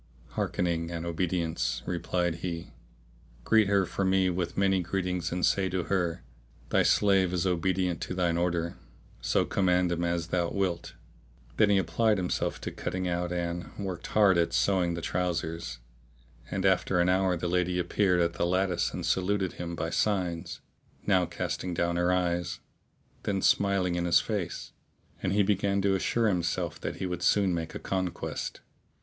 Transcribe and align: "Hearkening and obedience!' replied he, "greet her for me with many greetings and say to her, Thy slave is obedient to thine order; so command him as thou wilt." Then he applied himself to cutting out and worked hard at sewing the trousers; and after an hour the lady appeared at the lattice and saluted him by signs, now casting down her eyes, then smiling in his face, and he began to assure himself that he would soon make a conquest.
"Hearkening 0.29 0.89
and 0.89 1.05
obedience!' 1.05 1.83
replied 1.85 2.37
he, 2.37 2.73
"greet 3.43 3.67
her 3.67 3.85
for 3.85 4.03
me 4.03 4.31
with 4.31 4.57
many 4.57 4.81
greetings 4.81 5.31
and 5.31 5.45
say 5.45 5.69
to 5.69 5.83
her, 5.83 6.23
Thy 6.69 6.81
slave 6.81 7.31
is 7.33 7.45
obedient 7.45 8.01
to 8.01 8.15
thine 8.15 8.35
order; 8.35 8.79
so 9.21 9.45
command 9.45 9.91
him 9.91 10.03
as 10.03 10.29
thou 10.29 10.49
wilt." 10.49 10.95
Then 11.57 11.69
he 11.69 11.77
applied 11.77 12.17
himself 12.17 12.59
to 12.61 12.71
cutting 12.71 13.07
out 13.07 13.31
and 13.31 13.69
worked 13.77 14.07
hard 14.07 14.39
at 14.39 14.53
sewing 14.53 14.95
the 14.95 15.03
trousers; 15.03 15.77
and 16.49 16.65
after 16.65 16.99
an 16.99 17.07
hour 17.07 17.37
the 17.37 17.47
lady 17.47 17.77
appeared 17.77 18.21
at 18.21 18.33
the 18.33 18.43
lattice 18.47 18.91
and 18.95 19.05
saluted 19.05 19.53
him 19.53 19.75
by 19.75 19.91
signs, 19.91 20.61
now 21.05 21.27
casting 21.27 21.75
down 21.75 21.97
her 21.97 22.11
eyes, 22.11 22.59
then 23.21 23.39
smiling 23.39 23.93
in 23.93 24.05
his 24.05 24.19
face, 24.19 24.73
and 25.21 25.33
he 25.33 25.43
began 25.43 25.79
to 25.83 25.93
assure 25.93 26.27
himself 26.27 26.81
that 26.81 26.95
he 26.95 27.05
would 27.05 27.21
soon 27.21 27.53
make 27.53 27.75
a 27.75 27.79
conquest. 27.79 28.61